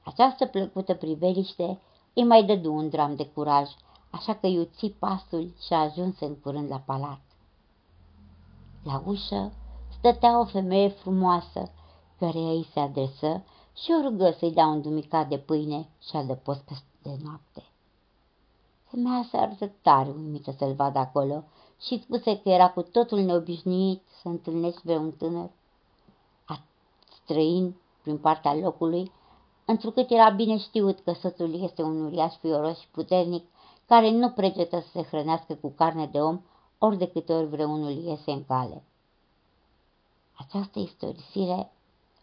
Această 0.04 0.46
plăcută 0.46 0.94
priveliște 0.94 1.80
îi 2.14 2.24
mai 2.24 2.44
dădu 2.44 2.72
un 2.72 2.88
dram 2.88 3.16
de 3.16 3.26
curaj, 3.26 3.68
așa 4.10 4.34
că 4.34 4.46
iuți 4.46 4.86
pasul 4.86 5.54
și 5.66 5.72
a 5.72 5.78
ajuns 5.78 6.20
în 6.20 6.34
curând 6.34 6.70
la 6.70 6.78
palat. 6.78 7.20
La 8.82 9.02
ușă 9.06 9.52
stătea 9.98 10.40
o 10.40 10.44
femeie 10.44 10.88
frumoasă, 10.88 11.70
care 12.18 12.38
îi 12.38 12.68
se 12.72 12.80
adresă 12.80 13.44
și 13.76 13.90
o 13.98 14.08
rugă 14.08 14.34
să-i 14.38 14.52
dea 14.52 14.66
un 14.66 14.82
dumicat 14.82 15.28
de 15.28 15.38
pâine 15.38 15.88
și 16.08 16.16
adăpost 16.16 16.60
peste 16.60 16.89
noapte. 17.23 17.62
Femeia 18.85 19.26
se 19.30 19.37
arătă 19.37 19.73
tare 19.83 20.11
uimită 20.11 20.54
să-l 20.59 20.73
vadă 20.73 20.99
acolo 20.99 21.45
și 21.80 22.00
spuse 22.02 22.40
că 22.40 22.49
era 22.49 22.71
cu 22.71 22.83
totul 22.83 23.19
neobișnuit 23.19 24.02
să 24.23 24.28
întâlnești 24.28 24.80
pe 24.85 24.97
un 24.97 25.11
tânăr 25.11 25.50
străin 27.30 27.75
prin 28.02 28.19
partea 28.19 28.54
locului, 28.54 29.12
întrucât 29.64 30.11
era 30.11 30.30
bine 30.30 30.59
știut 30.59 31.00
că 31.00 31.12
soțul 31.12 31.62
este 31.62 31.83
un 31.83 32.04
uriaș 32.04 32.35
fioros 32.35 32.78
și 32.78 32.88
puternic, 32.88 33.45
care 33.87 34.11
nu 34.11 34.30
pregetă 34.30 34.80
să 34.80 34.88
se 34.92 35.02
hrănească 35.02 35.54
cu 35.54 35.69
carne 35.76 36.07
de 36.07 36.21
om 36.21 36.40
ori 36.78 36.99
de 36.99 37.09
câte 37.09 37.33
ori 37.33 37.47
vreunul 37.47 37.90
iese 37.90 38.30
în 38.30 38.45
cale. 38.45 38.83
Această 40.33 40.78
istorisire 40.78 41.73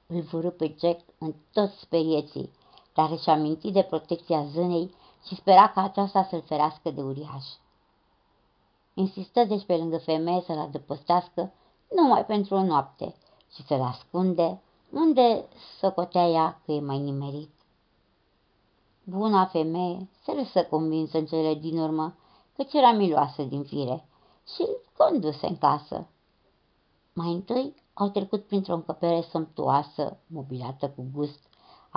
îl 0.08 0.22
vărâ 0.22 0.50
pe 0.50 0.76
Jack 0.80 1.00
în 1.18 1.34
toți 1.54 1.80
sperieții, 1.80 2.50
dar 2.98 3.12
își 3.12 3.30
aminti 3.30 3.72
de 3.72 3.82
protecția 3.82 4.46
zânei 4.46 4.94
și 5.27 5.36
spera 5.36 5.70
ca 5.70 5.84
aceasta 5.84 6.24
să-l 6.24 6.42
ferească 6.42 6.92
de 6.92 7.01
uriaș. 7.01 7.46
Insistă 8.94 9.44
deci 9.44 9.66
pe 9.66 9.75
lângă 9.75 9.98
femeie 9.98 10.42
să-l 10.46 10.58
adăpostească 10.58 11.54
numai 11.96 12.25
pentru 12.25 12.56
o 12.56 12.63
noapte 12.63 13.16
și 13.54 13.63
să-l 13.63 13.82
ascunde 13.82 14.62
unde 14.92 15.46
socotea 15.80 16.27
ea 16.27 16.62
că 16.66 16.72
e 16.72 16.80
mai 16.80 17.00
nimerit. 17.00 17.51
Buna 19.04 19.46
femeie 19.46 20.10
se 20.24 20.32
lăsă 20.32 20.63
convinsă 20.63 21.18
în 21.18 21.25
cele 21.25 21.54
din 21.54 21.77
urmă 21.77 22.16
că 22.56 22.77
era 22.77 22.92
miloasă 22.92 23.44
din 23.44 23.63
fire 23.63 24.06
și 24.56 24.62
îl 24.62 24.82
conduse 24.98 25.48
în 25.48 25.58
casă. 25.58 26.08
Mai 27.13 27.32
întâi 27.32 27.75
au 27.94 28.10
trecut 28.10 28.46
printr-o 28.46 28.74
încăpere 28.74 29.22
somptuoasă, 29.22 30.18
mobilată 30.27 30.89
cu 30.89 31.06
gust, 31.13 31.39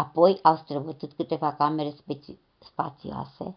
apoi 0.01 0.39
au 0.43 0.57
străbătut 0.57 1.13
câteva 1.13 1.53
camere 1.55 1.95
spațioase, 2.59 3.57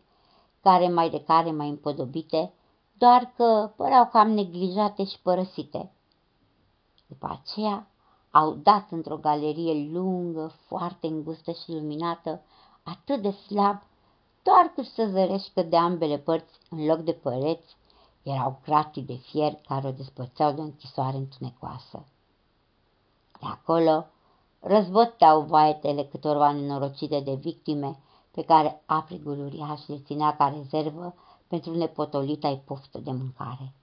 care 0.61 0.89
mai 0.89 1.09
de 1.09 1.23
care 1.23 1.51
mai 1.51 1.69
împodobite, 1.69 2.53
doar 2.97 3.33
că 3.35 3.71
păreau 3.75 4.05
cam 4.05 4.29
neglijate 4.29 5.03
și 5.05 5.19
părăsite. 5.21 5.91
După 7.07 7.39
aceea 7.41 7.87
au 8.31 8.53
dat 8.53 8.91
într-o 8.91 9.17
galerie 9.17 9.89
lungă, 9.91 10.51
foarte 10.67 11.07
îngustă 11.07 11.51
și 11.51 11.71
luminată, 11.71 12.41
atât 12.83 13.21
de 13.21 13.31
slab, 13.31 13.81
doar 14.43 14.71
cât 14.75 14.85
să 14.85 15.07
zărești 15.11 15.63
de 15.63 15.77
ambele 15.77 16.17
părți, 16.17 16.59
în 16.69 16.85
loc 16.85 16.97
de 16.97 17.13
păreți, 17.13 17.75
erau 18.23 18.59
gratii 18.65 19.01
de 19.01 19.15
fier 19.15 19.53
care 19.67 19.87
o 19.87 19.91
despărțeau 19.91 20.51
de 20.51 20.61
o 20.61 20.63
închisoare 20.63 21.17
întunecoasă. 21.17 22.05
De 23.39 23.47
acolo 23.47 24.05
războteau 24.63 25.41
vaetele 25.41 26.03
câtorva 26.03 26.51
nenorocite 26.51 27.19
de 27.19 27.33
victime 27.33 27.99
pe 28.31 28.41
care 28.41 28.81
aprigul 28.85 29.39
uriaș 29.39 29.87
le 29.87 29.97
ținea 30.05 30.35
ca 30.35 30.53
rezervă 30.57 31.15
pentru 31.47 31.75
nepotolita 31.75 32.47
i 32.47 32.61
poftă 32.65 32.97
de 32.97 33.11
mâncare. 33.11 33.73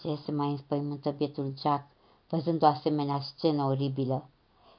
Ce 0.00 0.14
se 0.24 0.32
mai 0.32 0.50
înspăimântă 0.50 1.10
bietul 1.10 1.52
Jack 1.60 1.84
văzând 2.28 2.62
o 2.62 2.66
asemenea 2.66 3.20
scenă 3.20 3.64
oribilă. 3.64 4.28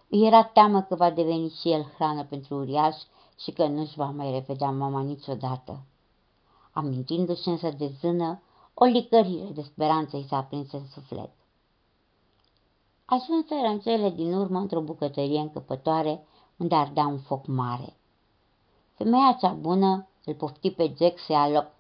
Îi 0.10 0.26
era 0.26 0.44
teamă 0.44 0.82
că 0.82 0.96
va 0.96 1.10
deveni 1.10 1.50
și 1.50 1.72
el 1.72 1.84
hrană 1.96 2.24
pentru 2.24 2.56
uriaș 2.56 2.96
și 3.40 3.52
că 3.52 3.66
nu-și 3.68 3.98
va 3.98 4.06
mai 4.06 4.32
revedea 4.32 4.70
mama 4.70 5.02
niciodată. 5.02 5.82
Amintindu-și 6.72 7.48
însă 7.48 7.70
de 7.70 7.92
zână, 8.00 8.42
o 8.74 8.84
licărire 8.84 9.50
de 9.54 9.62
speranță 9.62 10.16
îi 10.18 10.26
s-a 10.28 10.44
prins 10.44 10.72
în 10.72 10.86
suflet. 10.86 11.30
Ajunseră 13.14 13.68
în 13.68 13.80
cele 13.80 14.10
din 14.10 14.34
urmă 14.34 14.60
într-o 14.60 14.82
bucătărie 14.82 15.40
încăpătoare 15.40 16.28
unde 16.58 16.76
ardea 16.76 17.08
un 17.08 17.20
foc 17.20 17.48
mare. 17.48 17.94
Femeia 18.94 19.38
cea 19.40 19.52
bună 19.54 20.08
îl 20.26 20.34
pofti 20.34 20.72
pe 20.72 20.94
Jack 20.98 21.20
să 21.20 21.32
ia 21.32 21.50
loc 21.50 21.72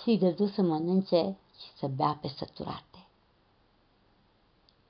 și-i 0.00 0.18
dădu 0.18 0.46
să 0.46 0.62
mănânce 0.62 1.36
și 1.60 1.76
să 1.76 1.86
bea 1.86 2.18
pe 2.20 2.28
săturate. 2.28 3.06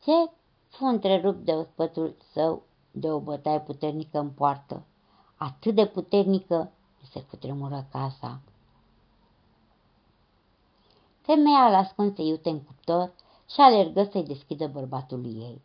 Ce 0.03 0.31
fu 0.69 0.85
întrerupt 0.85 1.45
de 1.45 1.53
ospătul 1.53 2.17
său 2.33 2.63
de 2.91 3.11
o 3.11 3.21
bătaie 3.21 3.61
puternică 3.61 4.19
în 4.19 4.31
poartă, 4.31 4.83
atât 5.37 5.75
de 5.75 5.87
puternică 5.87 6.73
se 7.13 7.23
cutremură 7.23 7.87
casa. 7.91 8.41
Femeia 11.29 11.69
l 11.69 11.75
ascunse 11.75 12.23
iute 12.23 12.49
în 12.49 12.61
cuptor 12.63 13.13
și 13.55 13.61
alergă 13.61 14.05
să-i 14.05 14.25
deschidă 14.25 14.67
bărbatului 14.67 15.31
ei. 15.31 15.63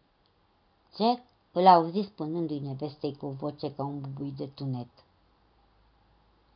Jack 0.98 1.22
îl 1.52 1.68
auzi 1.68 2.02
spunându-i 2.02 2.60
nevestei 2.60 3.16
cu 3.16 3.26
o 3.26 3.30
voce 3.30 3.74
ca 3.74 3.84
un 3.84 4.00
bubui 4.00 4.34
de 4.38 4.48
tunet. 4.48 4.88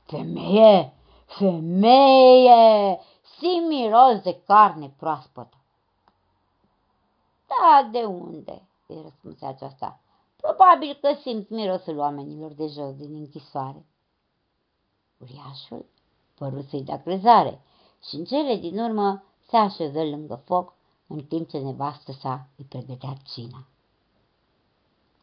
Femeie! 0.03 0.93
Femeie! 1.25 2.99
Simt 3.37 3.67
miros 3.67 4.21
de 4.21 4.41
carne 4.45 4.93
proaspătă. 4.97 5.57
Da, 7.47 7.89
de 7.91 8.03
unde? 8.03 8.67
îi 8.87 9.01
răspunse 9.01 9.45
aceasta. 9.45 9.99
Probabil 10.35 10.97
că 11.01 11.13
simt 11.21 11.49
mirosul 11.49 11.97
oamenilor 11.97 12.51
de 12.51 12.67
jos 12.67 12.95
din 12.95 13.15
închisoare. 13.15 13.85
Uriașul 15.17 15.85
păru 16.37 16.61
să-i 16.61 16.83
dea 16.83 17.01
crezare 17.01 17.61
și 18.03 18.15
în 18.15 18.25
cele 18.25 18.55
din 18.55 18.79
urmă 18.79 19.23
se 19.49 19.57
așeză 19.57 20.03
lângă 20.03 20.41
foc 20.45 20.73
în 21.07 21.23
timp 21.23 21.49
ce 21.49 21.57
nevastă 21.57 22.11
sa 22.11 22.47
îi 22.57 22.65
pregătea 22.65 23.17
cina. 23.33 23.65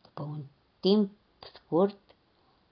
După 0.02 0.22
un 0.22 0.42
timp 0.80 1.10
scurt, 1.54 1.98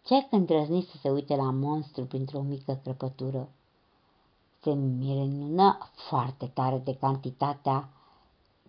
ce 0.05 0.27
îndrăzni 0.31 0.83
să 0.83 0.97
se 0.97 1.11
uite 1.11 1.37
la 1.37 1.51
monstru 1.51 2.05
printr-o 2.05 2.41
mică 2.41 2.81
crăpătură 2.83 3.49
se 4.63 4.73
minună 4.73 5.79
foarte 6.09 6.47
tare 6.47 6.79
de 6.79 6.95
cantitatea 6.95 7.89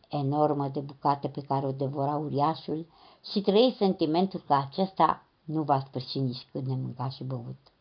enormă 0.09 0.67
de 0.67 0.79
bucate 0.79 1.27
pe 1.27 1.41
care 1.41 1.65
o 1.65 1.71
devora 1.71 2.15
uriașul 2.15 2.85
și 3.31 3.41
trăi 3.41 3.75
sentimentul 3.77 4.43
că 4.47 4.53
acesta 4.53 5.23
nu 5.43 5.63
va 5.63 5.79
sfârși 5.79 6.19
nici 6.19 6.47
când 6.51 6.67
ne 6.67 6.75
mânca 6.75 7.09
și 7.09 7.23
băut. 7.23 7.72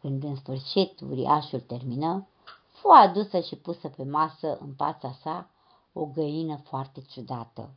Când 0.00 0.22
în 0.22 0.36
sfârșit 0.36 1.00
uriașul 1.00 1.60
termină, 1.60 2.26
fu 2.70 2.88
adusă 2.88 3.40
și 3.40 3.56
pusă 3.56 3.88
pe 3.88 4.04
masă 4.04 4.58
în 4.60 4.72
fața 4.76 5.12
sa 5.22 5.50
o 5.92 6.04
găină 6.04 6.56
foarte 6.56 7.00
ciudată. 7.00 7.70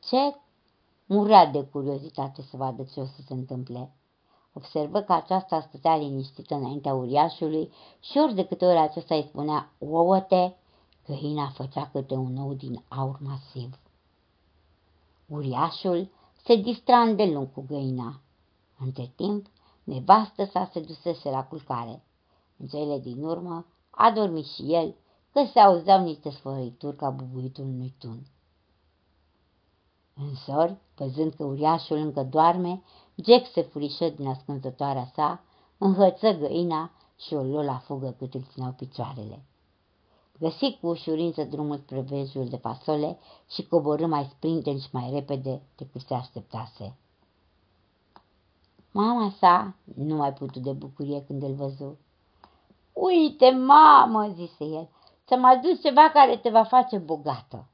Ce 0.00 0.36
murea 1.06 1.46
de 1.46 1.64
curiozitate 1.64 2.42
să 2.42 2.56
vadă 2.56 2.82
ce 2.82 3.00
o 3.00 3.04
să 3.04 3.22
se 3.26 3.32
întâmple. 3.32 3.92
Observă 4.52 5.00
că 5.00 5.12
aceasta 5.12 5.60
stătea 5.60 5.96
liniștită 5.96 6.54
înaintea 6.54 6.94
uriașului 6.94 7.72
și 8.00 8.18
ori 8.18 8.34
de 8.34 8.44
câte 8.44 8.64
ori 8.66 8.78
acesta 8.78 9.14
îi 9.14 9.26
spunea 9.28 9.72
ouăte, 9.78 10.56
găina 11.06 11.48
făcea 11.48 11.88
câte 11.92 12.14
un 12.14 12.36
ou 12.36 12.52
din 12.52 12.82
aur 12.88 13.18
masiv. 13.20 13.78
Uriașul 15.28 16.08
se 16.44 16.56
distra 16.56 17.00
îndelung 17.00 17.52
cu 17.52 17.64
găina. 17.68 18.20
Între 18.78 19.12
timp, 19.16 19.46
nevastă 19.84 20.44
sa 20.44 20.70
se 20.72 20.80
dusese 20.80 21.30
la 21.30 21.44
culcare. 21.44 22.02
În 22.56 22.66
cele 22.66 22.98
din 22.98 23.24
urmă 23.24 23.66
a 23.90 24.10
dormit 24.10 24.46
și 24.46 24.74
el 24.74 24.94
că 25.32 25.44
se 25.52 25.58
auzeau 25.58 26.02
niște 26.02 26.30
sfărăituri 26.30 26.96
ca 26.96 27.10
bubuitul 27.10 27.64
unui 27.64 27.94
tun. 27.98 28.26
În 30.14 30.34
sori, 30.34 30.76
văzând 30.96 31.32
că 31.34 31.44
uriașul 31.44 31.96
încă 31.96 32.22
doarme, 32.22 32.82
Jack 33.24 33.50
se 33.52 33.62
furișă 33.62 34.08
din 34.08 34.26
ascunzătoarea 34.26 35.10
sa, 35.14 35.42
înhăță 35.78 36.32
găina 36.32 36.90
și 37.16 37.34
o 37.34 37.42
luă 37.42 37.62
la 37.62 37.78
fugă 37.78 38.14
cât 38.18 38.34
îl 38.34 38.42
țineau 38.52 38.72
picioarele. 38.72 39.44
Găsi 40.38 40.78
cu 40.80 40.86
ușurință 40.86 41.44
drumul 41.44 41.78
spre 41.78 42.00
vejul 42.00 42.48
de 42.48 42.56
fasole 42.56 43.18
și 43.48 43.66
coborâ 43.66 44.06
mai 44.06 44.24
sprinten 44.24 44.78
și 44.78 44.88
mai 44.90 45.10
repede 45.10 45.62
decât 45.76 46.00
se 46.00 46.14
așteptase. 46.14 46.96
Mama 48.96 49.30
sa 49.38 49.74
nu 49.94 50.16
mai 50.16 50.32
putut 50.32 50.62
de 50.62 50.72
bucurie 50.72 51.24
când 51.24 51.42
îl 51.42 51.54
văzu. 51.54 51.98
Uite, 52.92 53.50
mamă, 53.50 54.28
zise 54.28 54.64
el, 54.64 54.88
să-mi 55.24 55.44
aduci 55.44 55.80
ceva 55.80 56.10
care 56.10 56.36
te 56.36 56.50
va 56.50 56.64
face 56.64 56.98
bogată. 56.98 57.66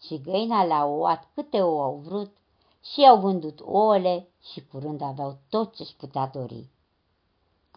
Și 0.00 0.20
găina 0.20 0.64
le-a 0.64 0.84
ouat 0.84 1.28
câte 1.34 1.62
o 1.62 1.80
au 1.82 1.96
vrut 1.96 2.36
și 2.92 3.06
au 3.06 3.20
vândut 3.20 3.60
ouăle 3.60 4.28
și 4.52 4.66
curând 4.66 5.02
aveau 5.02 5.38
tot 5.48 5.74
ce-și 5.74 5.96
putea 5.96 6.26
dori. 6.26 6.68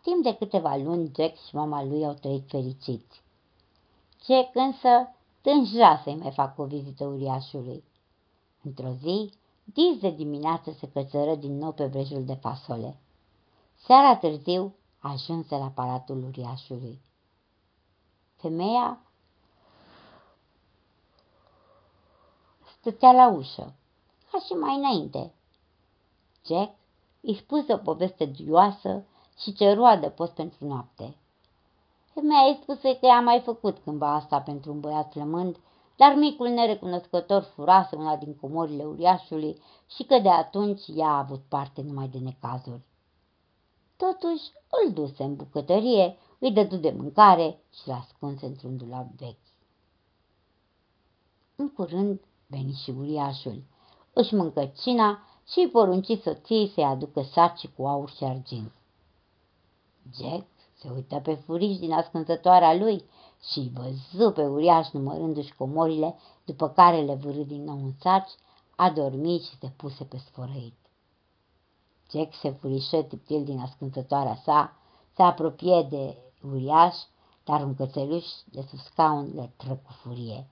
Timp 0.01 0.24
de 0.24 0.36
câteva 0.36 0.75
luni, 0.75 1.12
Jack 1.15 1.38
și 1.48 1.56
mama 1.56 1.84
lui 1.84 2.06
au 2.06 2.13
trăit 2.13 2.50
fericiți. 2.50 3.22
Jack 4.25 4.56
însă 4.56 5.15
tânja 5.41 6.01
să-i 6.03 6.15
mai 6.15 6.32
facă 6.32 6.62
o 6.62 6.65
vizită 6.65 7.06
uriașului. 7.06 7.84
Într-o 8.63 8.89
zi, 8.89 9.34
dis 9.73 9.99
de 9.99 10.09
dimineață 10.09 10.71
se 10.71 10.89
cățără 10.89 11.35
din 11.35 11.57
nou 11.57 11.71
pe 11.71 11.85
vrejul 11.85 12.25
de 12.25 12.33
fasole. 12.33 12.97
Seara 13.75 14.17
târziu 14.17 14.75
ajunse 14.99 15.55
la 15.55 15.67
palatul 15.67 16.23
uriașului. 16.23 17.01
Femeia 18.35 19.01
stătea 22.79 23.11
la 23.11 23.29
ușă, 23.29 23.73
ca 24.31 24.39
și 24.45 24.53
mai 24.53 24.75
înainte. 24.75 25.33
Jack 26.45 26.75
îi 27.21 27.35
spuse 27.35 27.73
o 27.73 27.77
poveste 27.77 28.25
duioasă 28.25 29.05
și 29.38 29.53
ceru 29.53 29.83
adăpost 29.83 30.31
pentru 30.31 30.65
noapte. 30.67 31.15
Femeia 32.13 32.41
îi 32.41 32.59
spuse 32.61 32.97
că 32.99 33.05
i-a 33.05 33.21
mai 33.21 33.41
făcut 33.41 33.77
cândva 33.77 34.13
asta 34.13 34.41
pentru 34.41 34.71
un 34.71 34.79
băiat 34.79 35.11
flămând, 35.11 35.57
dar 36.00 36.15
micul 36.15 36.48
nerecunoscător 36.48 37.41
furase 37.41 37.96
una 37.96 38.15
din 38.15 38.36
comorile 38.36 38.84
uriașului 38.84 39.62
și 39.96 40.03
că 40.03 40.20
de 40.20 40.29
atunci 40.29 40.82
ea 40.96 41.08
a 41.08 41.18
avut 41.18 41.41
parte 41.48 41.82
numai 41.82 42.08
de 42.08 42.18
necazuri. 42.18 42.82
Totuși 43.98 44.44
îl 44.84 44.94
duse 44.94 45.24
în 45.24 45.36
bucătărie, 45.36 46.18
îi 46.39 46.51
dădu 46.51 46.75
de 46.75 46.89
mâncare 46.98 47.60
și 47.74 47.88
l-a 47.88 47.96
ascuns 47.96 48.41
într-un 48.41 48.77
dulap 48.77 49.08
vechi. 49.18 49.48
În 51.56 51.70
curând 51.70 52.20
veni 52.48 52.74
și 52.84 52.89
uriașul. 52.89 53.63
Își 54.13 54.36
mâncă 54.36 54.72
cina 54.82 55.20
și 55.48 55.60
îi 55.60 55.70
porunci 55.70 56.22
soției 56.22 56.68
să-i 56.68 56.84
aducă 56.84 57.22
saci 57.22 57.68
cu 57.68 57.88
aur 57.88 58.10
și 58.10 58.24
argint. 58.24 58.72
Jack 60.22 60.48
se 60.74 60.89
uită 60.96 61.20
pe 61.20 61.34
furiș 61.34 61.77
din 61.77 61.91
ascunzătoarea 61.91 62.75
lui 62.75 63.03
și 63.43 63.72
văzu 63.74 64.31
pe 64.31 64.41
uriaș 64.41 64.89
numărându-și 64.89 65.55
comorile, 65.55 66.15
după 66.46 66.69
care 66.69 67.01
le 67.01 67.15
vârâ 67.15 67.43
din 67.43 67.63
nou 67.63 67.75
în 67.75 67.91
saci, 68.00 68.31
a 68.75 68.89
dormit 68.89 69.43
și 69.43 69.58
se 69.58 69.67
puse 69.67 70.03
pe 70.03 70.17
sfărăit. 70.17 70.77
Jack 72.11 72.33
se 72.33 72.51
furișă 72.51 73.01
tiptil 73.01 73.44
din 73.44 73.59
ascunzătoarea 73.59 74.35
sa, 74.35 74.77
se 75.16 75.22
apropie 75.22 75.87
de 75.90 76.18
uriaș, 76.51 76.96
dar 77.44 77.63
un 77.63 77.75
cățeluș 77.75 78.25
de 78.51 78.61
sub 78.70 78.79
scaun 78.79 79.31
le 79.35 79.53
tră 79.57 79.74
cu 79.74 79.92
furie. 79.92 80.48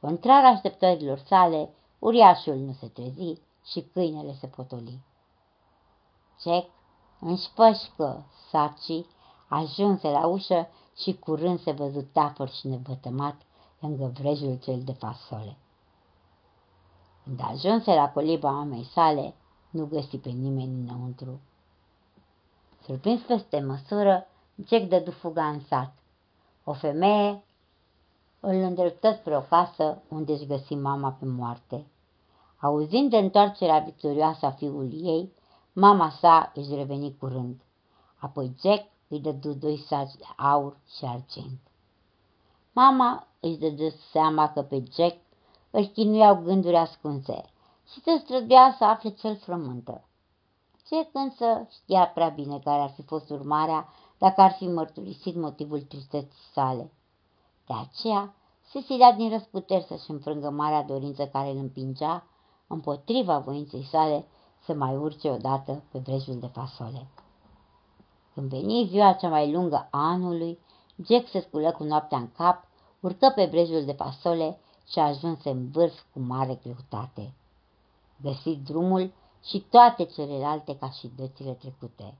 Contrar 0.00 0.44
așteptărilor 0.44 1.18
sale, 1.18 1.70
uriașul 1.98 2.56
nu 2.56 2.72
se 2.72 2.86
trezi 2.86 3.40
și 3.64 3.80
câinele 3.80 4.34
se 4.40 4.46
potoli. 4.46 5.00
Jack 6.42 6.70
înșpășcă 7.20 8.26
sacii, 8.50 9.06
ajunse 9.48 10.08
la 10.08 10.26
ușă 10.26 10.68
și 10.98 11.14
curând 11.14 11.60
se 11.60 11.70
văzu 11.70 12.02
tafăr 12.12 12.48
și 12.48 12.68
nevătămat 12.68 13.34
lângă 13.78 14.12
vrejul 14.18 14.58
cel 14.62 14.82
de 14.84 14.92
fasole. 14.92 15.56
Când 17.24 17.40
ajunse 17.42 17.94
la 17.94 18.10
coliba 18.10 18.50
mamei 18.50 18.84
sale, 18.84 19.34
nu 19.70 19.86
găsi 19.86 20.16
pe 20.16 20.28
nimeni 20.28 20.80
înăuntru. 20.80 21.40
Surprins 22.84 23.20
peste 23.20 23.60
măsură, 23.60 24.26
Jack 24.66 24.88
dădu 24.88 25.10
fuga 25.10 25.48
în 25.48 25.60
sat. 25.60 25.94
O 26.64 26.72
femeie 26.72 27.44
îl 28.40 28.54
îndreptă 28.54 29.12
spre 29.12 29.36
o 29.36 29.40
casă 29.40 30.02
unde 30.08 30.32
își 30.32 30.46
găsi 30.46 30.74
mama 30.74 31.10
pe 31.10 31.24
moarte. 31.24 31.86
Auzind 32.60 33.10
de 33.10 33.16
întoarcerea 33.16 33.78
victorioasă 33.78 34.46
a 34.46 34.50
fiului 34.50 35.00
ei, 35.02 35.32
mama 35.72 36.10
sa 36.10 36.52
își 36.54 36.74
reveni 36.74 37.16
curând. 37.16 37.60
Apoi 38.16 38.56
Jack 38.60 38.86
îi 39.08 39.20
dădu 39.20 39.52
doi 39.52 39.76
saci 39.76 40.14
de 40.16 40.24
aur 40.36 40.76
și 40.96 41.04
argint. 41.04 41.58
Mama 42.72 43.26
își 43.40 43.58
dădu 43.58 43.88
seama 44.10 44.52
că 44.52 44.62
pe 44.62 44.82
Jack 44.94 45.16
îl 45.70 45.86
chinuiau 45.86 46.42
gânduri 46.42 46.76
ascunse 46.76 47.44
și 47.92 48.00
se 48.00 48.20
străduia 48.24 48.74
să 48.78 48.84
afle 48.84 49.10
cel 49.10 49.36
frământă. 49.36 50.04
Jack 50.88 51.08
însă 51.12 51.68
știa 51.70 52.06
prea 52.06 52.28
bine 52.28 52.58
care 52.58 52.80
ar 52.80 52.90
fi 52.90 53.02
fost 53.02 53.30
urmarea 53.30 53.88
dacă 54.18 54.40
ar 54.40 54.52
fi 54.52 54.66
mărturisit 54.66 55.34
motivul 55.34 55.80
tristeții 55.80 56.42
sale. 56.52 56.92
De 57.66 57.74
aceea 57.74 58.34
se 58.70 58.80
silea 58.80 59.12
din 59.12 59.30
răsputeri 59.30 59.84
să-și 59.84 60.10
înfrângă 60.10 60.50
marea 60.50 60.82
dorință 60.82 61.26
care 61.26 61.50
îl 61.50 61.56
împingea, 61.56 62.26
împotriva 62.66 63.38
voinței 63.38 63.84
sale, 63.84 64.26
să 64.64 64.74
mai 64.74 64.96
urce 64.96 65.30
odată 65.30 65.82
pe 65.92 65.98
vrejul 65.98 66.38
de 66.38 66.46
fasole. 66.46 67.06
Când 68.38 68.50
veni 68.50 68.86
ziua 68.86 69.12
cea 69.12 69.28
mai 69.28 69.52
lungă 69.52 69.88
a 69.90 70.08
anului, 70.08 70.58
Jack 71.06 71.28
se 71.28 71.40
sculă 71.40 71.72
cu 71.72 71.84
noaptea 71.84 72.18
în 72.18 72.32
cap, 72.32 72.64
urcă 73.00 73.32
pe 73.34 73.46
brejul 73.46 73.84
de 73.84 73.92
fasole 73.92 74.58
și 74.88 74.98
ajunse 74.98 75.50
în 75.50 75.70
vârf 75.70 76.00
cu 76.12 76.20
mare 76.20 76.58
greutate. 76.62 77.34
Găsi 78.22 78.56
drumul 78.56 79.12
și 79.44 79.60
toate 79.60 80.04
celelalte 80.04 80.76
ca 80.76 80.90
și 80.90 81.10
dățile 81.16 81.52
trecute. 81.52 82.14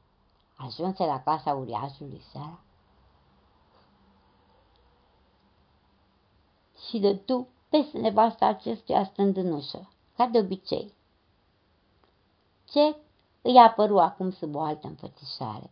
Ajunse 0.56 1.04
la 1.04 1.22
casa 1.22 1.54
uriașului 1.54 2.22
seara 2.32 2.60
și 6.88 6.98
de 6.98 7.14
tu 7.14 7.48
peste 7.68 7.98
nevasta 7.98 8.46
acestuia 8.46 9.04
stând 9.04 9.36
în 9.36 9.52
ușă, 9.52 9.88
ca 10.16 10.26
de 10.26 10.38
obicei. 10.38 10.92
Ce 12.64 12.96
îi 13.42 13.58
apăru 13.58 13.98
acum 13.98 14.30
sub 14.30 14.54
o 14.54 14.60
altă 14.60 14.86
înfățișare. 14.86 15.70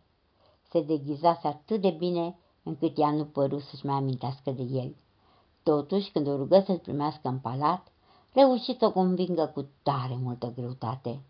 Se 0.69 0.81
deghizase 0.81 1.47
atât 1.47 1.81
de 1.81 1.89
bine 1.89 2.37
încât 2.63 2.97
ea 2.97 3.11
nu 3.11 3.25
păru 3.25 3.59
să-și 3.59 3.85
mai 3.85 3.95
amintească 3.95 4.51
de 4.51 4.61
el. 4.61 4.95
Totuși, 5.63 6.11
când 6.11 6.27
o 6.27 6.35
rugă 6.35 6.63
să-l 6.65 6.77
primească 6.77 7.27
în 7.27 7.39
palat, 7.39 7.91
reuși 8.33 8.77
să 8.77 8.85
o 8.85 8.91
convingă 8.91 9.51
cu 9.53 9.69
tare 9.83 10.15
multă 10.21 10.53
greutate. 10.55 11.21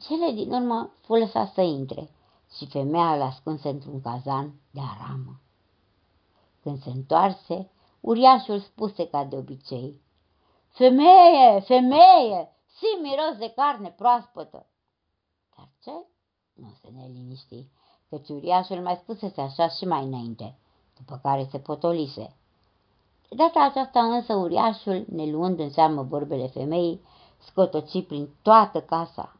Cele 0.00 0.32
din 0.32 0.52
urmă 0.52 0.90
fu 1.00 1.14
lăsat 1.14 1.52
să 1.52 1.60
intre 1.60 2.10
și 2.56 2.66
femeia 2.66 3.16
l 3.16 3.20
ascunse 3.20 3.68
într-un 3.68 4.00
cazan 4.00 4.52
de 4.70 4.80
aramă. 4.80 5.40
Când 6.62 6.82
se 6.82 6.90
întoarse, 6.90 7.70
uriașul 8.00 8.60
spuse 8.60 9.08
ca 9.08 9.24
de 9.24 9.36
obicei, 9.36 10.00
Femeie, 10.76 11.60
femeie, 11.60 12.52
si 12.66 13.00
miros 13.02 13.36
de 13.38 13.52
carne 13.56 13.90
proaspătă. 13.90 14.66
Dar 15.56 15.68
ce? 15.82 16.06
Nu 16.56 16.72
se 16.80 16.88
ne 16.96 17.06
liniști, 17.12 17.66
căci 18.08 18.28
uriașul 18.28 18.76
mai 18.76 19.00
spusese 19.02 19.40
așa 19.40 19.68
și 19.68 19.84
mai 19.84 20.04
înainte, 20.04 20.54
după 20.96 21.20
care 21.22 21.48
se 21.50 21.58
potolise. 21.58 22.34
De 23.28 23.36
data 23.36 23.64
aceasta 23.64 24.02
însă 24.02 24.34
uriașul, 24.34 25.04
ne 25.08 25.30
luând 25.30 25.58
în 25.58 25.70
seamă 25.70 26.02
vorbele 26.02 26.46
femeii, 26.46 27.00
scotoci 27.38 28.06
prin 28.06 28.28
toată 28.42 28.80
casa. 28.80 29.36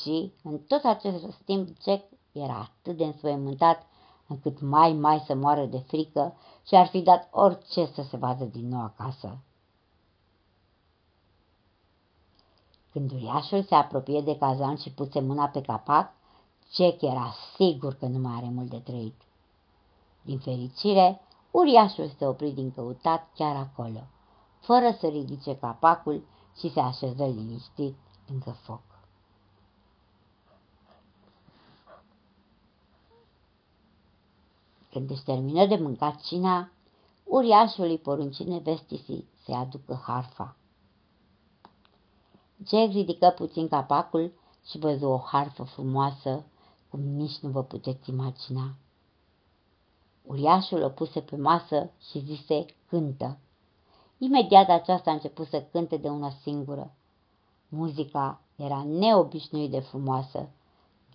Și, 0.00 0.32
în 0.42 0.58
tot 0.58 0.84
acest 0.84 1.42
timp, 1.44 1.68
Jack 1.82 2.04
era 2.32 2.58
atât 2.58 2.96
de 2.96 3.04
înspăimântat 3.04 3.86
încât 4.26 4.60
mai 4.60 4.92
mai 4.92 5.22
să 5.26 5.34
moară 5.34 5.64
de 5.64 5.78
frică 5.78 6.36
și 6.66 6.74
ar 6.74 6.86
fi 6.86 7.00
dat 7.00 7.28
orice 7.30 7.86
să 7.94 8.02
se 8.02 8.16
vadă 8.16 8.44
din 8.44 8.68
nou 8.68 8.80
acasă. 8.80 9.38
Când 12.92 13.12
uriașul 13.12 13.62
se 13.62 13.74
apropie 13.74 14.20
de 14.20 14.36
cazan 14.38 14.76
și 14.76 14.90
puse 14.90 15.20
mâna 15.20 15.48
pe 15.48 15.60
capac, 15.60 16.12
Jack 16.74 17.02
era 17.02 17.34
sigur 17.56 17.94
că 17.94 18.06
nu 18.06 18.18
mai 18.18 18.36
are 18.36 18.48
mult 18.48 18.70
de 18.70 18.78
trăit. 18.78 19.20
Din 20.22 20.38
fericire, 20.38 21.20
uriașul 21.50 22.10
se 22.18 22.26
opri 22.26 22.50
din 22.50 22.72
căutat 22.72 23.28
chiar 23.34 23.56
acolo, 23.56 24.00
fără 24.60 24.96
să 25.00 25.06
ridice 25.06 25.56
capacul 25.56 26.24
și 26.58 26.72
se 26.72 26.80
așeză 26.80 27.24
liniștit 27.24 27.96
lângă 28.28 28.50
foc. 28.50 28.82
Când 34.90 35.10
își 35.10 35.22
termină 35.22 35.66
de 35.66 35.76
mâncat 35.76 36.20
cina, 36.20 36.70
uriașul 37.24 37.84
îi 37.84 37.98
porunci 37.98 38.42
nevestisii 38.42 39.28
să 39.44 39.52
aducă 39.52 40.02
harfa. 40.06 40.56
Jack 42.68 42.92
ridică 42.92 43.34
puțin 43.36 43.68
capacul 43.68 44.32
și 44.66 44.78
văzu 44.78 45.06
o 45.06 45.18
harfă 45.18 45.62
frumoasă, 45.62 46.44
cum 46.90 47.00
nici 47.00 47.38
nu 47.38 47.48
vă 47.48 47.62
puteți 47.62 48.10
imagina. 48.10 48.74
Uriașul 50.22 50.82
o 50.82 50.88
puse 50.88 51.20
pe 51.20 51.36
masă 51.36 51.90
și 52.10 52.18
zise, 52.18 52.66
cântă. 52.88 53.38
Imediat 54.18 54.68
aceasta 54.68 55.10
a 55.10 55.12
început 55.12 55.46
să 55.46 55.62
cânte 55.62 55.96
de 55.96 56.08
una 56.08 56.30
singură. 56.42 56.94
Muzica 57.68 58.40
era 58.56 58.84
neobișnuit 58.84 59.70
de 59.70 59.80
frumoasă. 59.80 60.48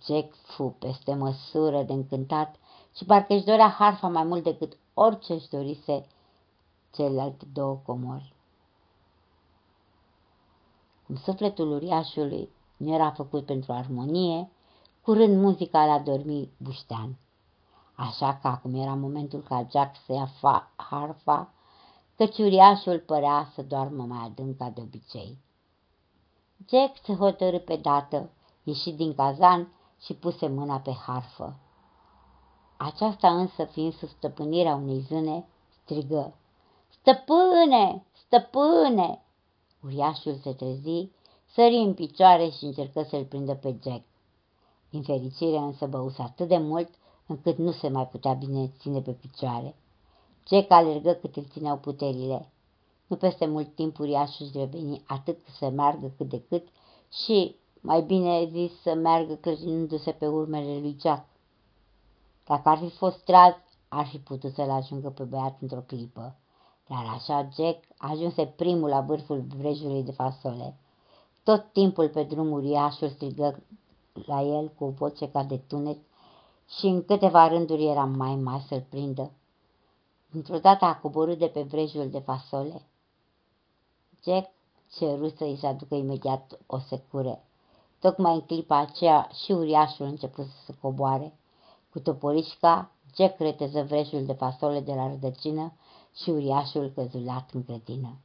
Jack 0.06 0.34
fu 0.34 0.76
peste 0.78 1.14
măsură 1.14 1.82
de 1.82 1.92
încântat 1.92 2.56
și 2.96 3.04
parcă 3.04 3.34
își 3.34 3.44
dorea 3.44 3.68
harfa 3.68 4.08
mai 4.08 4.24
mult 4.24 4.42
decât 4.42 4.76
orice 4.94 5.32
își 5.32 5.48
dorise 5.48 6.06
celelalte 6.90 7.46
două 7.52 7.80
comori. 7.86 8.34
Cum 11.06 11.16
sufletul 11.16 11.72
uriașului 11.72 12.48
nu 12.76 12.94
era 12.94 13.10
făcut 13.10 13.44
pentru 13.44 13.72
armonie, 13.72 14.50
curând 15.02 15.42
muzica 15.42 15.86
l-a 15.86 15.98
dormit 15.98 16.50
buștean. 16.56 17.16
Așa 17.94 18.38
că 18.42 18.48
acum 18.48 18.74
era 18.74 18.94
momentul 18.94 19.40
ca 19.40 19.66
Jack 19.70 19.96
să 20.06 20.12
ia 20.12 20.30
harfa, 20.76 21.52
căci 22.16 22.38
uriașul 22.38 22.98
părea 22.98 23.50
să 23.54 23.62
doarmă 23.62 24.04
mai 24.04 24.24
adânc 24.24 24.56
ca 24.56 24.70
de 24.74 24.80
obicei. 24.80 25.38
Jack 26.68 26.96
se 27.04 27.14
hotărâ 27.14 27.58
pe 27.58 27.76
dată, 27.76 28.30
ieși 28.62 28.90
din 28.90 29.14
cazan 29.14 29.72
și 30.00 30.14
puse 30.14 30.48
mâna 30.48 30.78
pe 30.78 30.92
harfă. 30.92 31.56
Aceasta 32.76 33.38
însă, 33.38 33.64
fiind 33.64 33.94
sub 33.94 34.08
stăpânirea 34.08 34.74
unei 34.74 35.00
zâne, 35.00 35.46
strigă, 35.82 36.34
Stăpâne! 37.02 38.04
Stăpâne! 38.12 39.22
Uriașul 39.84 40.34
se 40.34 40.52
trezi, 40.52 41.10
sări 41.54 41.76
în 41.76 41.94
picioare 41.94 42.48
și 42.48 42.64
încercă 42.64 43.02
să-l 43.02 43.24
prindă 43.24 43.54
pe 43.54 43.76
Jack. 43.82 44.04
Din 44.92 45.02
fericire 45.02 45.56
însă 45.56 45.86
băuse 45.86 46.22
atât 46.22 46.48
de 46.48 46.56
mult 46.56 46.88
încât 47.26 47.56
nu 47.58 47.70
se 47.70 47.88
mai 47.88 48.06
putea 48.06 48.32
bine 48.32 48.72
ține 48.78 49.00
pe 49.00 49.10
picioare. 49.10 49.74
Jack 50.48 50.70
alergă 50.70 51.12
cât 51.12 51.36
îl 51.36 51.44
țineau 51.52 51.76
puterile. 51.76 52.48
Nu 53.06 53.16
peste 53.16 53.46
mult 53.46 53.74
timp 53.74 53.98
uriașul 53.98 54.46
își 54.46 54.58
reveni 54.58 55.02
atât 55.06 55.38
să 55.58 55.68
meargă 55.68 56.12
cât 56.16 56.28
de 56.28 56.42
cât 56.48 56.68
și, 57.24 57.56
mai 57.80 58.02
bine 58.02 58.48
zis, 58.50 58.72
să 58.82 58.94
meargă 58.94 59.34
clătinându-se 59.34 60.10
pe 60.10 60.26
urmele 60.26 60.78
lui 60.78 60.96
Jack. 61.00 61.24
Dacă 62.46 62.68
ar 62.68 62.78
fi 62.78 62.88
fost 62.88 63.24
tras, 63.24 63.54
ar 63.88 64.06
fi 64.06 64.18
putut 64.18 64.54
să-l 64.54 64.70
ajungă 64.70 65.10
pe 65.10 65.22
băiat 65.22 65.56
într-o 65.60 65.84
clipă. 65.86 66.34
Dar 66.88 67.04
așa 67.14 67.48
Jack 67.56 67.84
ajunse 67.96 68.46
primul 68.46 68.88
la 68.88 69.00
vârful 69.00 69.44
vrejului 69.56 70.02
de 70.02 70.12
fasole. 70.12 70.76
Tot 71.42 71.72
timpul 71.72 72.08
pe 72.08 72.22
drum 72.22 72.50
uriașul 72.50 73.08
strigă 73.08 73.62
la 74.12 74.42
el 74.42 74.68
cu 74.68 74.84
o 74.84 74.90
voce 74.90 75.30
ca 75.30 75.42
de 75.42 75.56
tunet 75.56 75.98
și 76.78 76.86
în 76.86 77.04
câteva 77.04 77.48
rânduri 77.48 77.86
era 77.86 78.04
mai 78.04 78.34
mare 78.34 78.64
să-l 78.68 78.84
prindă. 78.88 79.30
Într-o 80.32 80.58
dată 80.58 80.84
a 80.84 80.96
coborât 80.96 81.38
de 81.38 81.46
pe 81.46 81.62
vrejul 81.62 82.10
de 82.10 82.18
fasole. 82.18 82.82
Jack 84.24 84.50
ceru 84.96 85.28
să-i 85.28 85.56
se 85.56 85.66
aducă 85.66 85.94
imediat 85.94 86.58
o 86.66 86.78
secure. 86.78 87.44
Tocmai 87.98 88.34
în 88.34 88.40
clipa 88.40 88.76
aceea 88.76 89.28
și 89.44 89.52
uriașul 89.52 90.06
început 90.06 90.44
să 90.44 90.56
se 90.66 90.74
coboare. 90.80 91.38
Cu 91.90 91.98
toporișca, 91.98 92.90
Jack 93.16 93.38
reteză 93.38 93.82
vrejul 93.82 94.24
de 94.24 94.32
fasole 94.32 94.80
de 94.80 94.94
la 94.94 95.08
rădăcină 95.08 95.72
și 96.14 96.30
uriașul 96.30 96.92
căzulat 96.94 97.50
în 97.52 97.62
grădină. 97.66 98.16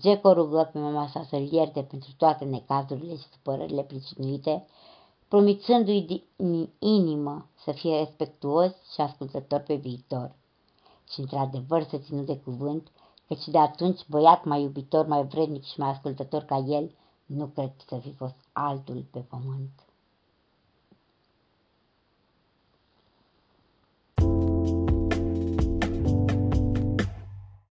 Jack 0.00 0.24
o 0.24 0.32
rugă 0.32 0.70
pe 0.72 0.78
mama 0.78 1.06
sa 1.06 1.24
să-l 1.28 1.52
ierte 1.52 1.82
pentru 1.82 2.10
toate 2.16 2.44
necazurile 2.44 3.16
și 3.16 3.28
supărările 3.32 3.82
pricinuite, 3.82 4.66
promițându-i 5.28 6.24
din 6.36 6.70
inimă 6.78 7.48
să 7.64 7.72
fie 7.72 7.98
respectuos 7.98 8.72
și 8.92 9.00
ascultător 9.00 9.60
pe 9.60 9.74
viitor. 9.74 10.34
Și 11.12 11.20
într-adevăr 11.20 11.82
să 11.82 11.98
ținut 11.98 12.26
de 12.26 12.36
cuvânt, 12.38 12.90
căci 13.26 13.48
de 13.48 13.58
atunci 13.58 14.06
băiat 14.08 14.44
mai 14.44 14.62
iubitor, 14.62 15.06
mai 15.06 15.26
vrednic 15.26 15.64
și 15.64 15.78
mai 15.80 15.88
ascultător 15.90 16.42
ca 16.42 16.56
el, 16.56 16.94
nu 17.26 17.46
cred 17.46 17.72
să 17.88 17.96
fi 17.96 18.12
fost 18.12 18.36
altul 18.52 19.04
pe 19.10 19.18
pământ. 19.18 19.87